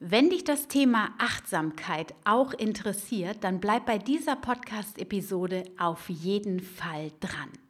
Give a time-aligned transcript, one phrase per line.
[0.00, 7.12] Wenn dich das Thema Achtsamkeit auch interessiert, dann bleib bei dieser Podcast-Episode auf jeden Fall
[7.20, 7.63] dran.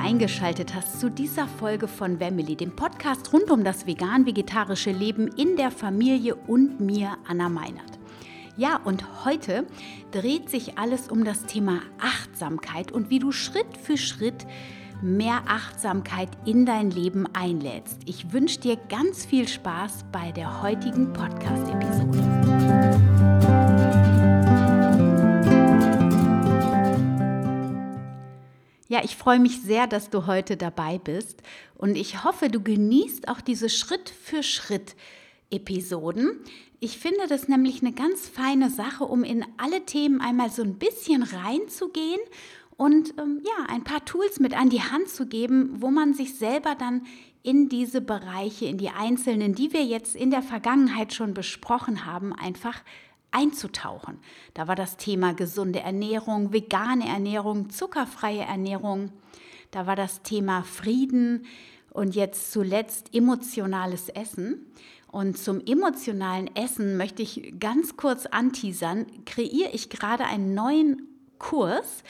[0.00, 5.56] Eingeschaltet hast zu dieser Folge von Wemmeli, dem Podcast rund um das vegan-vegetarische Leben in
[5.56, 7.98] der Familie und mir, Anna Meinert.
[8.56, 9.66] Ja, und heute
[10.10, 14.46] dreht sich alles um das Thema Achtsamkeit und wie du Schritt für Schritt
[15.02, 17.98] mehr Achtsamkeit in dein Leben einlädst.
[18.06, 23.11] Ich wünsche dir ganz viel Spaß bei der heutigen Podcast-Episode.
[28.92, 31.42] Ja, ich freue mich sehr, dass du heute dabei bist
[31.78, 34.96] und ich hoffe, du genießt auch diese Schritt für Schritt
[35.50, 36.40] Episoden.
[36.78, 40.74] Ich finde das nämlich eine ganz feine Sache, um in alle Themen einmal so ein
[40.74, 42.20] bisschen reinzugehen
[42.76, 46.34] und ähm, ja, ein paar Tools mit an die Hand zu geben, wo man sich
[46.34, 47.06] selber dann
[47.42, 52.34] in diese Bereiche, in die einzelnen, die wir jetzt in der Vergangenheit schon besprochen haben,
[52.34, 52.82] einfach
[53.32, 54.18] einzutauchen.
[54.54, 59.10] Da war das Thema gesunde Ernährung, vegane Ernährung, zuckerfreie Ernährung.
[59.70, 61.46] Da war das Thema Frieden
[61.90, 64.66] und jetzt zuletzt emotionales Essen.
[65.10, 71.11] Und zum emotionalen Essen möchte ich ganz kurz anteasern, kreiere ich gerade einen neuen
[71.42, 72.02] Kurs.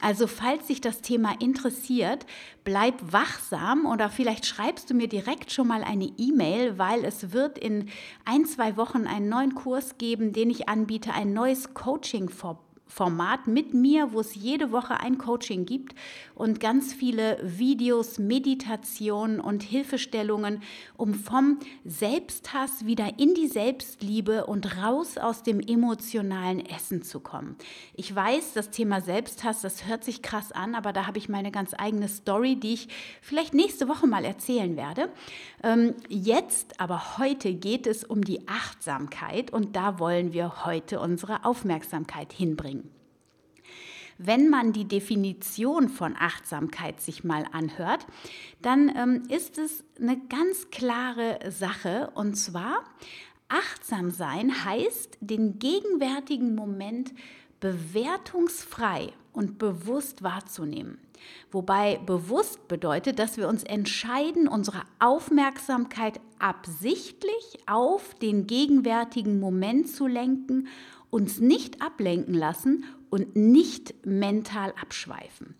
[0.00, 2.26] Also falls sich das Thema interessiert,
[2.64, 7.58] bleib wachsam oder vielleicht schreibst du mir direkt schon mal eine E-Mail, weil es wird
[7.58, 7.88] in
[8.24, 13.46] ein, zwei Wochen einen neuen Kurs geben, den ich anbiete, ein neues Coaching vor Format
[13.46, 15.94] mit mir, wo es jede Woche ein Coaching gibt
[16.34, 20.62] und ganz viele Videos, Meditationen und Hilfestellungen,
[20.96, 27.56] um vom Selbsthass wieder in die Selbstliebe und raus aus dem emotionalen Essen zu kommen.
[27.94, 31.50] Ich weiß, das Thema Selbsthass, das hört sich krass an, aber da habe ich meine
[31.50, 32.88] ganz eigene Story, die ich
[33.20, 35.08] vielleicht nächste Woche mal erzählen werde.
[35.62, 41.44] Ähm, jetzt, aber heute geht es um die Achtsamkeit und da wollen wir heute unsere
[41.44, 42.77] Aufmerksamkeit hinbringen.
[44.18, 48.04] Wenn man die Definition von Achtsamkeit sich mal anhört,
[48.60, 52.82] dann ähm, ist es eine ganz klare Sache und zwar
[53.48, 57.14] achtsam sein heißt den gegenwärtigen Moment
[57.60, 60.98] bewertungsfrei und bewusst wahrzunehmen.
[61.50, 70.06] Wobei bewusst bedeutet, dass wir uns entscheiden, unsere Aufmerksamkeit absichtlich auf den gegenwärtigen Moment zu
[70.06, 70.66] lenken,
[71.10, 75.54] uns nicht ablenken lassen und nicht mental abschweifen.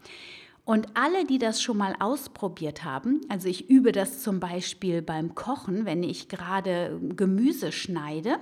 [0.64, 5.34] Und alle, die das schon mal ausprobiert haben, also ich übe das zum Beispiel beim
[5.34, 8.36] Kochen, wenn ich gerade Gemüse schneide,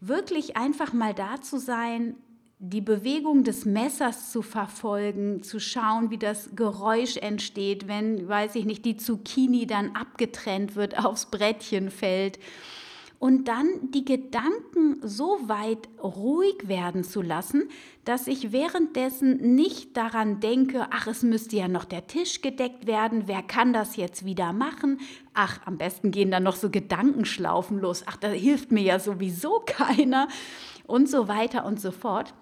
[0.00, 2.16] wirklich einfach mal da zu sein,
[2.58, 8.64] die Bewegung des Messers zu verfolgen, zu schauen, wie das Geräusch entsteht, wenn, weiß ich
[8.64, 12.38] nicht, die Zucchini dann abgetrennt wird, aufs Brettchen fällt
[13.22, 17.68] und dann die Gedanken so weit ruhig werden zu lassen,
[18.04, 23.28] dass ich währenddessen nicht daran denke, ach, es müsste ja noch der Tisch gedeckt werden,
[23.28, 24.98] wer kann das jetzt wieder machen?
[25.34, 29.60] Ach, am besten gehen dann noch so Gedankenschlaufen los, ach, da hilft mir ja sowieso
[29.66, 30.26] keiner
[30.88, 32.34] und so weiter und so fort.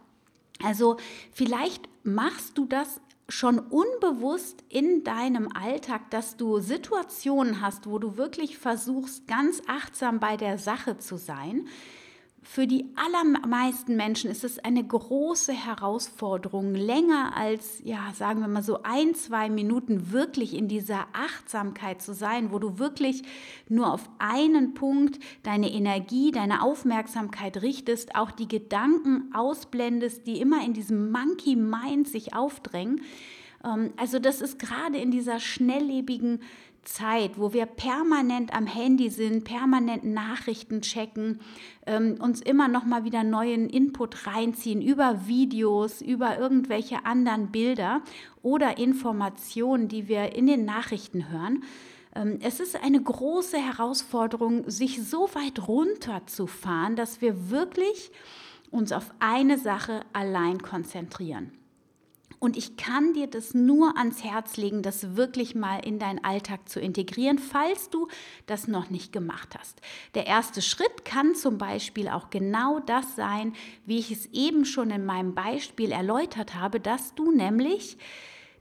[0.64, 0.96] Also
[1.30, 8.16] vielleicht machst du das schon unbewusst in deinem Alltag, dass du Situationen hast, wo du
[8.16, 11.66] wirklich versuchst, ganz achtsam bei der Sache zu sein,
[12.52, 18.64] für die allermeisten Menschen ist es eine große Herausforderung, länger als, ja, sagen wir mal
[18.64, 23.22] so ein, zwei Minuten wirklich in dieser Achtsamkeit zu sein, wo du wirklich
[23.68, 30.64] nur auf einen Punkt deine Energie, deine Aufmerksamkeit richtest, auch die Gedanken ausblendest, die immer
[30.64, 33.02] in diesem Monkey Mind sich aufdrängen.
[33.64, 36.40] Ähm, also das ist gerade in dieser schnelllebigen
[36.82, 41.40] Zeit, wo wir permanent am Handy sind, permanent Nachrichten checken,
[41.86, 48.02] ähm, uns immer noch mal wieder neuen Input reinziehen über Videos, über irgendwelche anderen Bilder
[48.42, 51.64] oder Informationen, die wir in den Nachrichten hören.
[52.14, 58.10] Ähm, es ist eine große Herausforderung, sich so weit runterzufahren, dass wir wirklich
[58.70, 61.52] uns auf eine Sache allein konzentrieren.
[62.40, 66.70] Und ich kann dir das nur ans Herz legen, das wirklich mal in deinen Alltag
[66.70, 68.08] zu integrieren, falls du
[68.46, 69.80] das noch nicht gemacht hast.
[70.14, 73.52] Der erste Schritt kann zum Beispiel auch genau das sein,
[73.84, 77.98] wie ich es eben schon in meinem Beispiel erläutert habe, dass du nämlich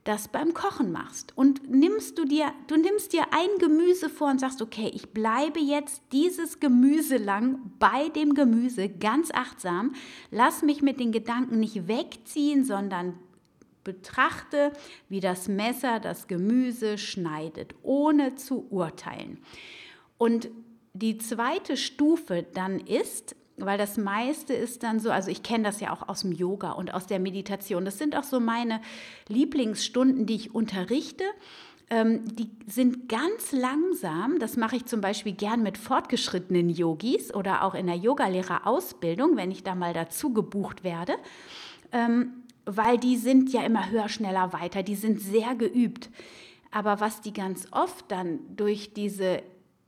[0.04, 1.38] das beim Kochen machst.
[1.38, 5.60] Und nimmst du dir, du nimmst dir ein Gemüse vor und sagst, okay, ich bleibe
[5.60, 9.94] jetzt dieses Gemüse lang bei dem Gemüse ganz achtsam,
[10.32, 13.20] lass mich mit den Gedanken nicht wegziehen, sondern
[13.90, 14.72] betrachte,
[15.10, 19.40] wie das Messer das Gemüse schneidet, ohne zu urteilen.
[20.20, 20.50] Und
[20.94, 25.80] die zweite Stufe dann ist, weil das meiste ist dann so, also ich kenne das
[25.80, 27.84] ja auch aus dem Yoga und aus der Meditation.
[27.84, 28.80] Das sind auch so meine
[29.28, 31.24] Lieblingsstunden, die ich unterrichte.
[31.90, 34.38] Ähm, die sind ganz langsam.
[34.38, 39.50] Das mache ich zum Beispiel gern mit fortgeschrittenen Yogis oder auch in der Yogalehrerausbildung, wenn
[39.50, 41.16] ich da mal dazu gebucht werde.
[41.92, 42.44] Ähm,
[42.76, 44.84] weil die sind ja immer höher, schneller, weiter.
[44.84, 46.10] Die sind sehr geübt.
[46.72, 49.42] Aber was die ganz oft dann durch diese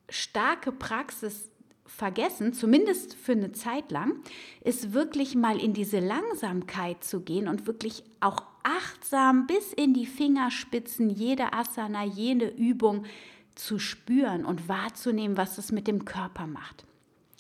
[0.09, 1.49] starke Praxis
[1.85, 4.15] vergessen, zumindest für eine Zeit lang,
[4.63, 10.05] ist wirklich mal in diese Langsamkeit zu gehen und wirklich auch achtsam bis in die
[10.05, 13.05] Fingerspitzen jede Asana, jede Übung
[13.55, 16.85] zu spüren und wahrzunehmen, was es mit dem Körper macht.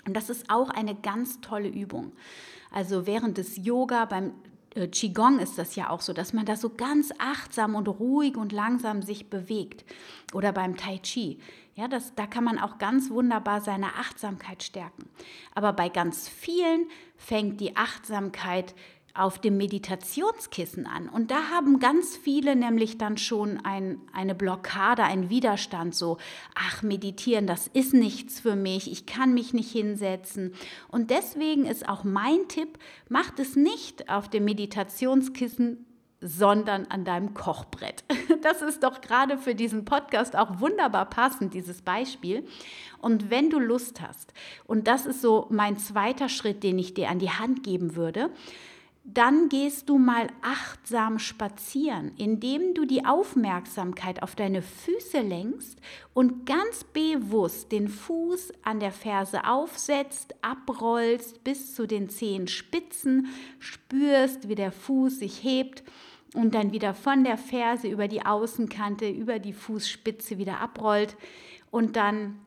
[0.05, 2.11] Und das ist auch eine ganz tolle Übung.
[2.71, 4.33] Also während des Yoga, beim
[4.75, 8.37] äh, Qigong ist das ja auch so, dass man da so ganz achtsam und ruhig
[8.37, 9.85] und langsam sich bewegt.
[10.33, 11.39] Oder beim Tai Chi.
[11.75, 15.09] Ja, das, da kann man auch ganz wunderbar seine Achtsamkeit stärken.
[15.55, 18.75] Aber bei ganz vielen fängt die Achtsamkeit
[19.13, 21.09] auf dem Meditationskissen an.
[21.09, 26.17] Und da haben ganz viele nämlich dann schon ein, eine Blockade, einen Widerstand, so,
[26.55, 30.53] ach, meditieren, das ist nichts für mich, ich kann mich nicht hinsetzen.
[30.87, 32.77] Und deswegen ist auch mein Tipp,
[33.09, 35.85] macht es nicht auf dem Meditationskissen,
[36.21, 38.03] sondern an deinem Kochbrett.
[38.41, 42.43] Das ist doch gerade für diesen Podcast auch wunderbar passend, dieses Beispiel.
[42.97, 44.33] Und wenn du Lust hast,
[44.65, 48.31] und das ist so mein zweiter Schritt, den ich dir an die Hand geben würde,
[49.03, 55.79] dann gehst du mal achtsam spazieren, indem du die Aufmerksamkeit auf deine Füße lenkst
[56.13, 63.27] und ganz bewusst den Fuß an der Ferse aufsetzt, abrollst bis zu den Zehenspitzen,
[63.57, 65.83] spürst, wie der Fuß sich hebt
[66.35, 71.17] und dann wieder von der Ferse über die Außenkante, über die Fußspitze wieder abrollt
[71.71, 72.39] und dann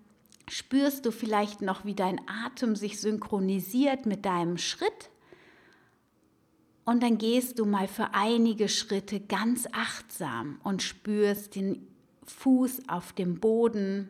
[0.49, 5.11] spürst du vielleicht noch, wie dein Atem sich synchronisiert mit deinem Schritt
[6.85, 11.87] und dann gehst du mal für einige Schritte ganz achtsam und spürst den
[12.27, 14.09] Fuß auf dem Boden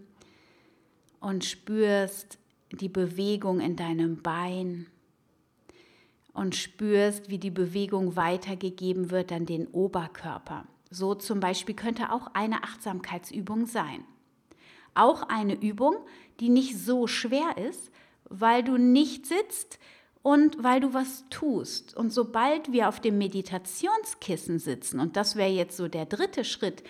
[1.21, 2.39] und spürst
[2.73, 4.87] die Bewegung in deinem Bein
[6.33, 10.67] und spürst, wie die Bewegung weitergegeben wird an den Oberkörper.
[10.91, 14.05] So zum Beispiel könnte auch eine Achtsamkeitsübung sein.
[14.95, 15.97] Auch eine Übung,
[16.41, 17.91] die nicht so schwer ist,
[18.29, 19.79] weil du nicht sitzt,
[20.25, 21.95] und weil du was tust.
[21.95, 26.83] Und sobald wir auf dem Meditationskissen sitzen, und das wäre jetzt so der dritte Schritt,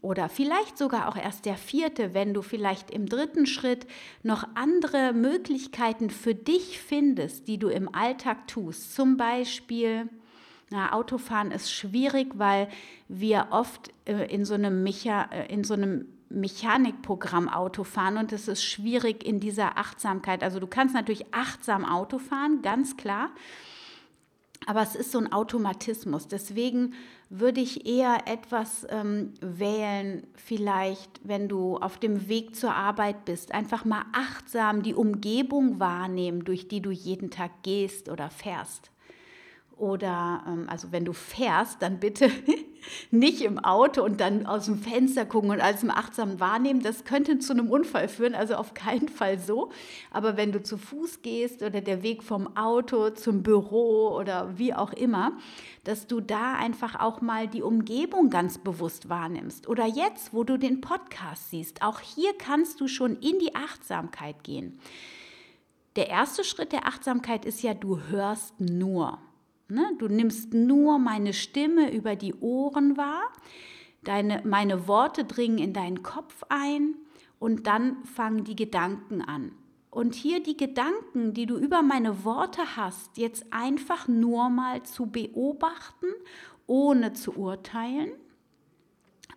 [0.00, 3.86] oder vielleicht sogar auch erst der vierte, wenn du vielleicht im dritten Schritt
[4.24, 8.96] noch andere Möglichkeiten für dich findest, die du im Alltag tust.
[8.96, 10.08] Zum Beispiel,
[10.70, 12.66] na, Autofahren ist schwierig, weil
[13.06, 18.32] wir oft äh, in so einem Micha, äh, in so einem Mechanikprogramm Auto fahren und
[18.32, 20.42] es ist schwierig in dieser Achtsamkeit.
[20.42, 23.30] Also du kannst natürlich achtsam Auto fahren, ganz klar,
[24.66, 26.28] aber es ist so ein Automatismus.
[26.28, 26.94] Deswegen
[27.28, 33.52] würde ich eher etwas ähm, wählen, vielleicht, wenn du auf dem Weg zur Arbeit bist,
[33.52, 38.91] einfach mal achtsam die Umgebung wahrnehmen, durch die du jeden Tag gehst oder fährst.
[39.76, 42.30] Oder ähm, also wenn du fährst, dann bitte
[43.10, 46.82] nicht im Auto und dann aus dem Fenster gucken und alles im achtsam wahrnehmen.
[46.82, 49.70] Das könnte zu einem Unfall führen, also auf keinen Fall so.
[50.10, 54.74] Aber wenn du zu Fuß gehst oder der Weg vom Auto zum Büro oder wie
[54.74, 55.32] auch immer,
[55.84, 59.68] dass du da einfach auch mal die Umgebung ganz bewusst wahrnimmst.
[59.68, 64.44] Oder jetzt, wo du den Podcast siehst, auch hier kannst du schon in die Achtsamkeit
[64.44, 64.78] gehen.
[65.96, 69.18] Der erste Schritt der Achtsamkeit ist ja, du hörst nur.
[69.72, 69.92] Ne?
[69.98, 73.22] Du nimmst nur meine Stimme über die Ohren wahr,
[74.04, 76.94] deine, meine Worte dringen in deinen Kopf ein
[77.38, 79.52] und dann fangen die Gedanken an.
[79.90, 85.06] Und hier die Gedanken, die du über meine Worte hast, jetzt einfach nur mal zu
[85.06, 86.06] beobachten,
[86.66, 88.10] ohne zu urteilen.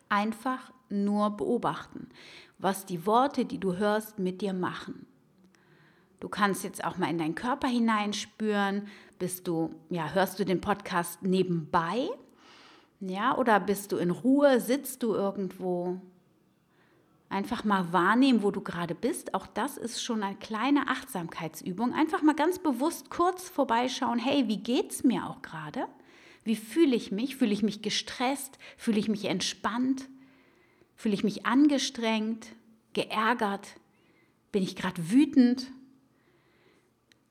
[0.07, 2.09] Einfach nur beobachten,
[2.57, 5.07] was die Worte, die du hörst, mit dir machen.
[6.19, 8.87] Du kannst jetzt auch mal in deinen Körper hineinspüren,
[9.19, 12.09] bist du, ja, hörst du den Podcast nebenbei?
[12.99, 15.99] Ja, oder bist du in Ruhe, sitzt du irgendwo?
[17.29, 19.33] Einfach mal wahrnehmen, wo du gerade bist.
[19.33, 21.93] Auch das ist schon eine kleine Achtsamkeitsübung.
[21.93, 25.87] Einfach mal ganz bewusst kurz vorbeischauen, hey, wie geht's mir auch gerade?
[26.43, 27.35] Wie fühle ich mich?
[27.35, 28.57] Fühle ich mich gestresst?
[28.77, 30.07] Fühle ich mich entspannt?
[30.95, 32.47] Fühle ich mich angestrengt,
[32.93, 33.67] geärgert?
[34.51, 35.71] Bin ich gerade wütend?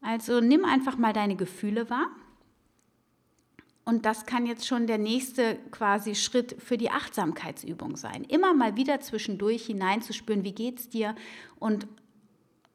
[0.05, 2.09] Also nimm einfach mal deine Gefühle wahr.
[3.87, 8.25] Und das kann jetzt schon der nächste quasi Schritt für die Achtsamkeitsübung sein.
[8.25, 11.15] Immer mal wieder zwischendurch hineinzuspüren, wie geht's dir
[11.59, 11.87] und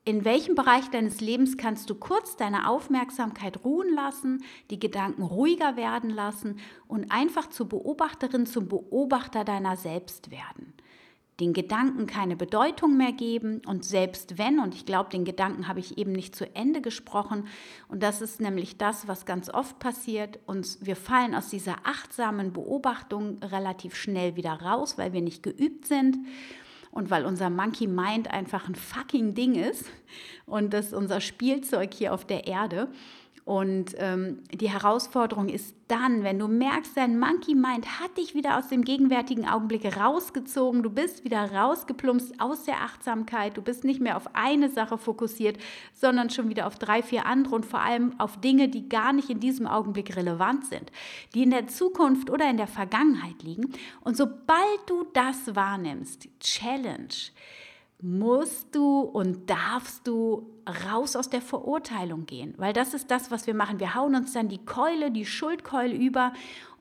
[0.06, 5.76] in welchem Bereich deines Lebens kannst du kurz deine Aufmerksamkeit ruhen lassen, die Gedanken ruhiger
[5.76, 10.74] werden lassen und einfach zur Beobachterin, zum Beobachter deiner selbst werden?
[11.40, 15.80] Den Gedanken keine Bedeutung mehr geben und selbst wenn, und ich glaube, den Gedanken habe
[15.80, 17.48] ich eben nicht zu Ende gesprochen,
[17.88, 22.52] und das ist nämlich das, was ganz oft passiert, uns, wir fallen aus dieser achtsamen
[22.52, 26.18] Beobachtung relativ schnell wieder raus, weil wir nicht geübt sind
[26.92, 29.86] und weil unser Monkey Mind einfach ein fucking Ding ist
[30.46, 32.90] und das ist unser Spielzeug hier auf der Erde.
[33.50, 38.60] Und ähm, die Herausforderung ist dann, wenn du merkst, dein Monkey Mind hat dich wieder
[38.60, 44.02] aus dem gegenwärtigen Augenblick rausgezogen, du bist wieder rausgeplumpst aus der Achtsamkeit, du bist nicht
[44.02, 45.58] mehr auf eine Sache fokussiert,
[45.96, 49.32] sondern schon wieder auf drei, vier andere und vor allem auf Dinge, die gar nicht
[49.32, 50.92] in diesem Augenblick relevant sind,
[51.34, 53.74] die in der Zukunft oder in der Vergangenheit liegen.
[54.02, 57.16] Und sobald du das wahrnimmst, Challenge,
[58.02, 60.50] musst du und darfst du
[60.86, 63.80] raus aus der Verurteilung gehen, weil das ist das, was wir machen.
[63.80, 66.34] Wir hauen uns dann die Keule, die Schuldkeule über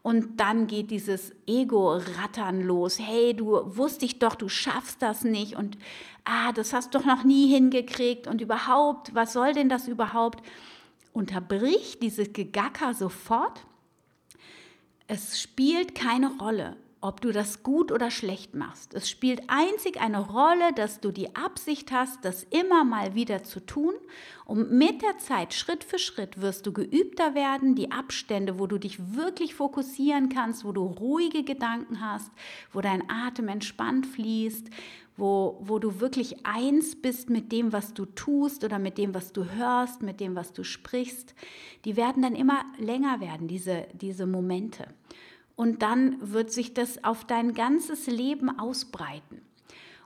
[0.02, 3.00] und dann geht dieses Ego-Rattern los.
[3.00, 5.76] Hey, du wusste ich doch, du schaffst das nicht und
[6.24, 10.46] ah, das hast du doch noch nie hingekriegt und überhaupt, was soll denn das überhaupt?
[11.12, 13.66] Unterbrich dieses Gegacker sofort.
[15.08, 18.92] Es spielt keine Rolle ob du das gut oder schlecht machst.
[18.92, 23.60] Es spielt einzig eine Rolle, dass du die Absicht hast, das immer mal wieder zu
[23.60, 23.94] tun.
[24.44, 27.76] Und mit der Zeit, Schritt für Schritt, wirst du geübter werden.
[27.76, 32.32] Die Abstände, wo du dich wirklich fokussieren kannst, wo du ruhige Gedanken hast,
[32.72, 34.68] wo dein Atem entspannt fließt,
[35.16, 39.32] wo, wo du wirklich eins bist mit dem, was du tust oder mit dem, was
[39.32, 41.34] du hörst, mit dem, was du sprichst,
[41.84, 44.86] die werden dann immer länger werden, diese, diese Momente
[45.58, 49.42] und dann wird sich das auf dein ganzes Leben ausbreiten.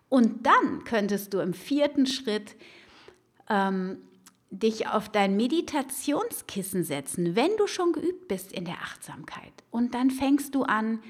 [0.09, 2.57] Und dann könntest du im vierten Schritt
[3.51, 3.99] ähm,
[4.49, 9.53] dich auf dein Meditationskissen setzen, wenn du schon geübt bist in der Achtsamkeit.
[9.71, 11.01] Und dann fängst du an,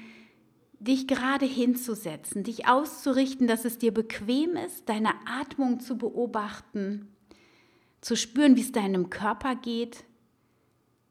[0.77, 7.07] dich gerade hinzusetzen, dich auszurichten, dass es dir bequem ist, deine Atmung zu beobachten,
[8.01, 10.03] zu spüren, wie es deinem Körper geht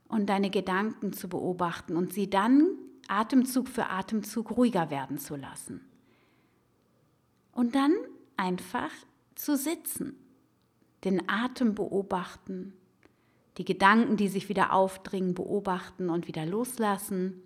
[0.08, 2.66] und deine Gedanken zu beobachten und sie dann
[3.09, 5.80] Atemzug für Atemzug ruhiger werden zu lassen.
[7.52, 7.94] Und dann
[8.37, 8.90] einfach
[9.35, 10.16] zu sitzen,
[11.04, 12.73] den Atem beobachten,
[13.59, 17.42] die Gedanken, die sich wieder aufdringen, beobachten und wieder loslassen.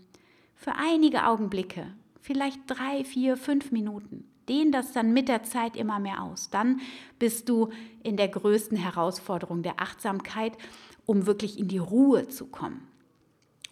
[0.54, 4.24] Für einige Augenblicke, vielleicht drei, vier, fünf Minuten.
[4.48, 6.50] Dehn das dann mit der Zeit immer mehr aus.
[6.50, 6.80] Dann
[7.18, 7.70] bist du
[8.04, 10.56] in der größten Herausforderung der Achtsamkeit,
[11.04, 12.86] um wirklich in die Ruhe zu kommen.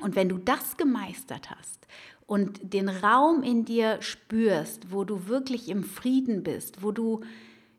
[0.00, 1.86] Und wenn du das gemeistert hast
[2.26, 7.20] und den Raum in dir spürst, wo du wirklich im Frieden bist, wo du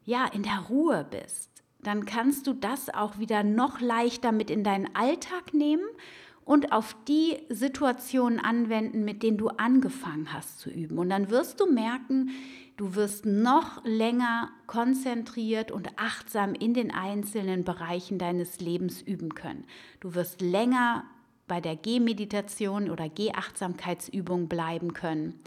[0.03, 1.51] ja in der Ruhe bist,
[1.83, 5.85] dann kannst du das auch wieder noch leichter mit in deinen Alltag nehmen
[6.43, 10.97] und auf die Situationen anwenden, mit denen du angefangen hast zu üben.
[10.97, 12.29] Und dann wirst du merken,
[12.77, 19.65] du wirst noch länger konzentriert und achtsam in den einzelnen Bereichen deines Lebens üben können.
[19.99, 21.03] Du wirst länger
[21.47, 25.39] bei der Gehmeditation oder Gehachtsamkeitsübung bleiben können,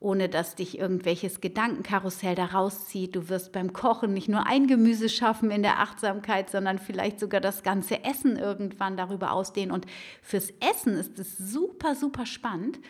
[0.00, 3.14] ohne dass dich irgendwelches Gedankenkarussell da rauszieht.
[3.14, 7.40] Du wirst beim Kochen nicht nur ein Gemüse schaffen in der Achtsamkeit, sondern vielleicht sogar
[7.40, 9.72] das ganze Essen irgendwann darüber ausdehnen.
[9.72, 9.86] Und
[10.22, 12.80] fürs Essen ist es super, super spannend,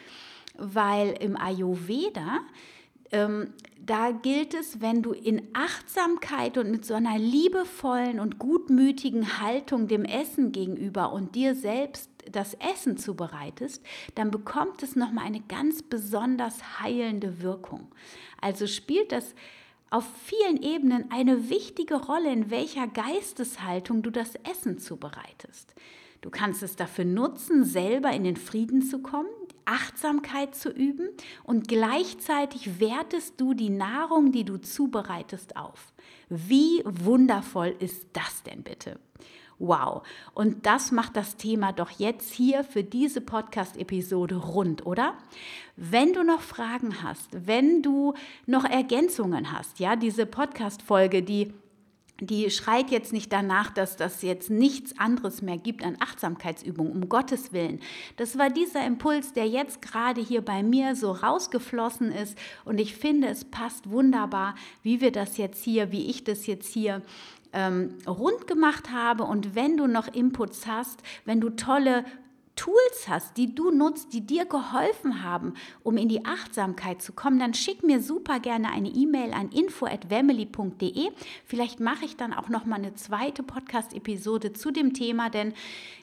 [0.56, 2.40] weil im Ayurveda
[3.12, 9.40] ähm, da gilt es, wenn du in Achtsamkeit und mit so einer liebevollen und gutmütigen
[9.40, 13.82] Haltung dem Essen gegenüber und dir selbst das Essen zubereitest,
[14.14, 17.88] dann bekommt es nochmal eine ganz besonders heilende Wirkung.
[18.40, 19.34] Also spielt das
[19.90, 25.74] auf vielen Ebenen eine wichtige Rolle, in welcher Geisteshaltung du das Essen zubereitest.
[26.22, 29.28] Du kannst es dafür nutzen, selber in den Frieden zu kommen,
[29.64, 31.08] Achtsamkeit zu üben
[31.44, 35.91] und gleichzeitig wertest du die Nahrung, die du zubereitest, auf.
[36.34, 38.98] Wie wundervoll ist das denn bitte?
[39.58, 40.02] Wow.
[40.32, 45.12] Und das macht das Thema doch jetzt hier für diese Podcast-Episode rund, oder?
[45.76, 48.14] Wenn du noch Fragen hast, wenn du
[48.46, 51.52] noch Ergänzungen hast, ja, diese Podcast-Folge, die
[52.26, 57.08] die schreit jetzt nicht danach, dass das jetzt nichts anderes mehr gibt an Achtsamkeitsübungen, um
[57.08, 57.80] Gottes Willen.
[58.16, 62.94] Das war dieser Impuls, der jetzt gerade hier bei mir so rausgeflossen ist und ich
[62.94, 67.02] finde, es passt wunderbar, wie wir das jetzt hier, wie ich das jetzt hier
[67.52, 69.24] ähm, rund gemacht habe.
[69.24, 72.04] Und wenn du noch Inputs hast, wenn du tolle
[72.62, 77.40] Tools hast, die du nutzt, die dir geholfen haben, um in die Achtsamkeit zu kommen,
[77.40, 81.10] dann schick mir super gerne eine E-Mail an info@family.de.
[81.44, 85.54] Vielleicht mache ich dann auch noch mal eine zweite Podcast Episode zu dem Thema, denn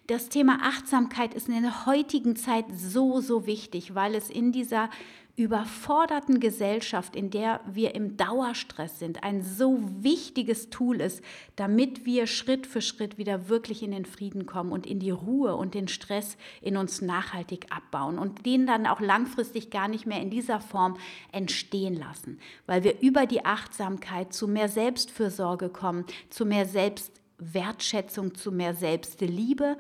[0.08, 4.89] das Thema Achtsamkeit ist in der heutigen Zeit so so wichtig, weil es in dieser
[5.39, 11.24] überforderten Gesellschaft, in der wir im Dauerstress sind, ein so wichtiges Tool ist,
[11.55, 15.55] damit wir Schritt für Schritt wieder wirklich in den Frieden kommen und in die Ruhe
[15.55, 20.22] und den Stress in uns nachhaltig abbauen und den dann auch langfristig gar nicht mehr
[20.22, 20.98] in dieser Form
[21.31, 28.51] entstehen lassen, weil wir über die Achtsamkeit zu mehr Selbstfürsorge kommen, zu mehr Selbstwertschätzung, zu
[28.51, 29.77] mehr Selbstliebe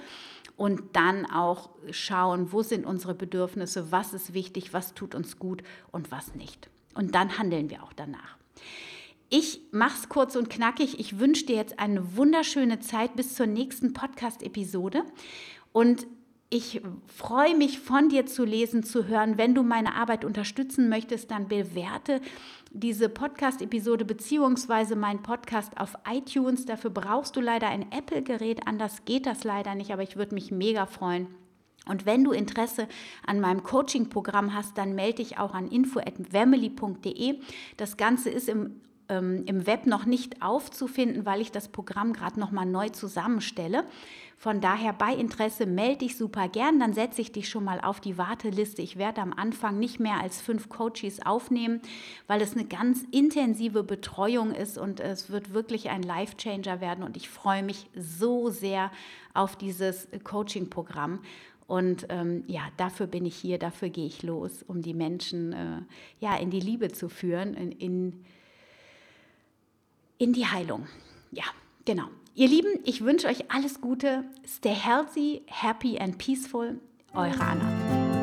[0.59, 5.63] und dann auch schauen, wo sind unsere Bedürfnisse, was ist wichtig, was tut uns gut
[5.93, 6.69] und was nicht.
[6.93, 8.37] Und dann handeln wir auch danach.
[9.29, 10.99] Ich mache es kurz und knackig.
[10.99, 15.03] Ich wünsche dir jetzt eine wunderschöne Zeit bis zur nächsten Podcast-Episode.
[15.71, 16.05] Und
[16.51, 19.37] ich freue mich von dir zu lesen, zu hören.
[19.37, 22.21] Wenn du meine Arbeit unterstützen möchtest, dann bewerte
[22.71, 26.65] diese Podcast-Episode beziehungsweise meinen Podcast auf iTunes.
[26.65, 30.49] Dafür brauchst du leider ein Apple-Gerät, anders geht das leider nicht, aber ich würde mich
[30.49, 31.27] mega freuen.
[31.87, 32.87] Und wenn du Interesse
[33.25, 37.39] an meinem Coaching-Programm hast, dann melde dich auch an info.family.de.
[37.77, 42.39] Das Ganze ist im ähm, im Web noch nicht aufzufinden, weil ich das Programm gerade
[42.39, 43.83] noch mal neu zusammenstelle.
[44.37, 47.99] Von daher bei Interesse melde dich super gern, dann setze ich dich schon mal auf
[47.99, 48.81] die Warteliste.
[48.81, 51.81] Ich werde am Anfang nicht mehr als fünf Coaches aufnehmen,
[52.27, 57.17] weil es eine ganz intensive Betreuung ist und es wird wirklich ein Life-Changer werden und
[57.17, 58.91] ich freue mich so sehr
[59.33, 61.19] auf dieses Coaching-Programm.
[61.67, 65.81] Und ähm, ja, dafür bin ich hier, dafür gehe ich los, um die Menschen äh,
[66.19, 68.25] ja, in die Liebe zu führen, in, in
[70.19, 70.85] in die Heilung.
[71.31, 71.45] Ja,
[71.85, 72.03] genau.
[72.35, 74.25] Ihr Lieben, ich wünsche euch alles Gute.
[74.45, 76.79] Stay healthy, happy and peaceful.
[77.13, 78.19] Eure Anna.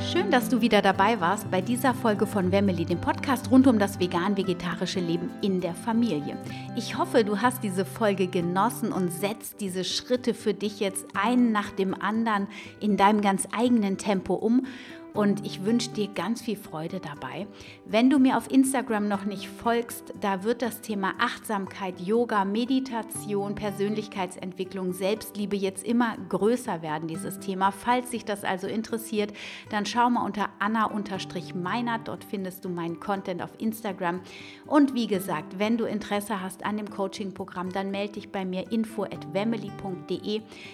[0.00, 3.78] Schön, dass du wieder dabei warst bei dieser Folge von Wemmeli, dem Podcast rund um
[3.78, 6.36] das vegan-vegetarische Leben in der Familie.
[6.76, 11.52] Ich hoffe, du hast diese Folge genossen und setzt diese Schritte für dich jetzt einen
[11.52, 12.48] nach dem anderen
[12.80, 14.66] in deinem ganz eigenen Tempo um
[15.14, 17.46] und ich wünsche dir ganz viel Freude dabei.
[17.84, 23.54] Wenn du mir auf Instagram noch nicht folgst, da wird das Thema Achtsamkeit, Yoga, Meditation,
[23.54, 27.72] Persönlichkeitsentwicklung, Selbstliebe jetzt immer größer werden, dieses Thema.
[27.72, 29.32] Falls sich das also interessiert,
[29.70, 34.20] dann schau mal unter Anna-Meinert, dort findest du meinen Content auf Instagram.
[34.66, 38.72] Und wie gesagt, wenn du Interesse hast an dem Coaching-Programm, dann melde dich bei mir
[38.72, 39.26] info at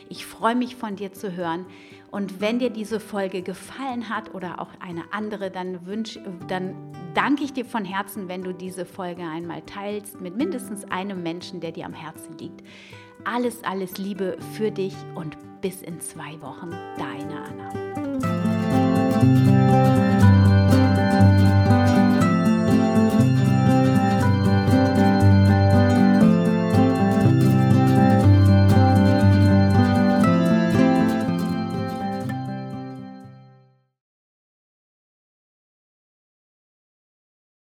[0.09, 1.66] Ich freue mich von dir zu hören.
[2.11, 6.18] Und wenn dir diese Folge gefallen hat oder auch eine andere, dann, wünsch,
[6.49, 6.75] dann
[7.14, 11.61] danke ich dir von Herzen, wenn du diese Folge einmal teilst mit mindestens einem Menschen,
[11.61, 12.62] der dir am Herzen liegt.
[13.25, 17.88] Alles, alles Liebe für dich und bis in zwei Wochen, deine Anna.